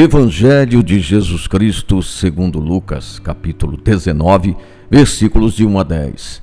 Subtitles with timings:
[0.00, 4.56] Evangelho de Jesus Cristo, segundo Lucas, capítulo 19,
[4.88, 6.42] versículos de 1 a 10.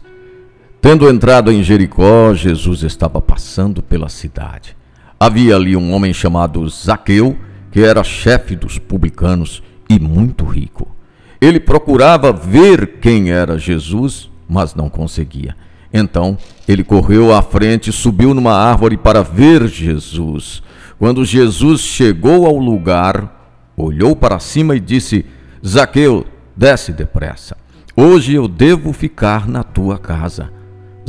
[0.81, 4.75] Tendo entrado em Jericó, Jesus estava passando pela cidade.
[5.17, 7.37] Havia ali um homem chamado Zaqueu,
[7.71, 10.93] que era chefe dos publicanos e muito rico.
[11.39, 15.55] Ele procurava ver quem era Jesus, mas não conseguia.
[15.93, 16.37] Então
[16.67, 20.61] ele correu à frente, subiu numa árvore para ver Jesus.
[20.99, 23.34] Quando Jesus chegou ao lugar,
[23.75, 25.25] olhou para cima e disse:
[25.65, 26.25] Zaqueu,
[26.55, 27.57] desce depressa.
[27.95, 30.51] Hoje eu devo ficar na tua casa.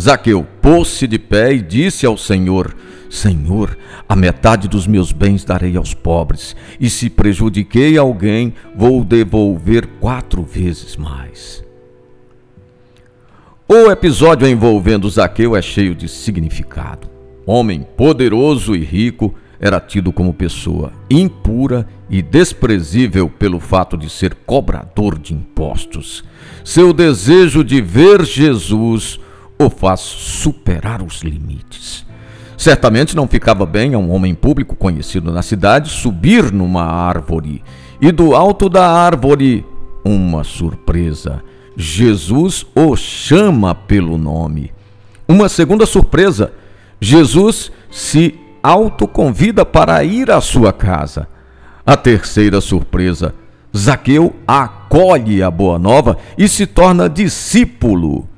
[0.01, 2.77] Zaqueu pôs-se de pé e disse ao Senhor:
[3.09, 3.77] Senhor,
[4.09, 10.43] a metade dos meus bens darei aos pobres, e se prejudiquei alguém, vou devolver quatro
[10.43, 11.65] vezes mais.
[13.69, 17.09] O episódio envolvendo Zaqueu é cheio de significado.
[17.45, 24.35] Homem poderoso e rico, era tido como pessoa impura e desprezível pelo fato de ser
[24.47, 26.25] cobrador de impostos.
[26.65, 29.19] Seu desejo de ver Jesus
[29.59, 32.05] o faz superar os limites.
[32.57, 37.63] Certamente não ficava bem a um homem público conhecido na cidade subir numa árvore
[38.01, 39.65] e do alto da árvore
[40.05, 41.43] uma surpresa
[41.77, 44.73] Jesus o chama pelo nome.
[45.29, 46.53] Uma segunda surpresa:
[46.99, 48.35] Jesus se
[48.69, 51.29] autoconvida para ir à sua casa.
[51.85, 53.35] A terceira surpresa:
[53.77, 58.29] Zaqueu acolhe a boa nova e se torna discípulo.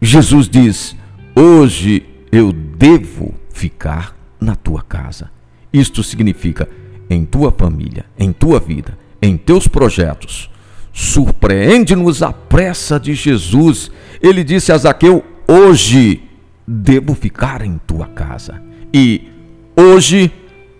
[0.00, 0.96] Jesus diz:
[1.34, 5.30] Hoje eu devo ficar na tua casa.
[5.72, 6.68] Isto significa
[7.10, 10.50] em tua família, em tua vida, em teus projetos
[10.94, 13.90] Surpreende-nos a pressa de Jesus.
[14.22, 16.22] Ele disse a Zaqueu: Hoje
[16.66, 18.62] devo ficar em tua casa.
[18.94, 19.28] E
[19.76, 20.30] hoje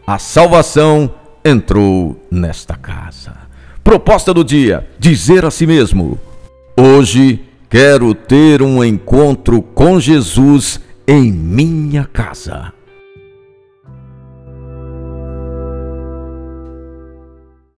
[0.06, 1.14] a salvação
[1.44, 3.36] entrou nesta casa.
[3.82, 6.18] Proposta do dia: dizer a si mesmo:
[6.76, 12.72] Hoje quero ter um encontro com Jesus em minha casa.